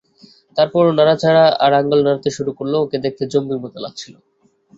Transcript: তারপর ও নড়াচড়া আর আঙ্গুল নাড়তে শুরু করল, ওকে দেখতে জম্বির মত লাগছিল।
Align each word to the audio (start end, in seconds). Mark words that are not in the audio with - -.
তারপর 0.57 0.83
ও 0.85 0.97
নড়াচড়া 0.97 1.45
আর 1.63 1.71
আঙ্গুল 1.79 1.99
নাড়তে 2.03 2.29
শুরু 2.37 2.51
করল, 2.57 2.73
ওকে 2.79 2.97
দেখতে 3.05 3.23
জম্বির 3.31 3.59
মত 3.63 3.73
লাগছিল। 3.83 4.13